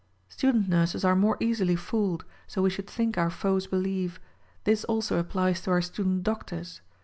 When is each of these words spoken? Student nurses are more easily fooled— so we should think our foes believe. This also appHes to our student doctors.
Student 0.29 0.67
nurses 0.67 1.05
are 1.05 1.15
more 1.15 1.37
easily 1.39 1.75
fooled— 1.75 2.25
so 2.47 2.63
we 2.63 2.71
should 2.71 2.87
think 2.87 3.19
our 3.19 3.29
foes 3.29 3.67
believe. 3.67 4.19
This 4.63 4.83
also 4.85 5.21
appHes 5.21 5.63
to 5.65 5.69
our 5.69 5.81
student 5.83 6.23
doctors. 6.23 6.81